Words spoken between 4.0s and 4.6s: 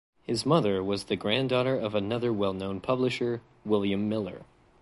Miller.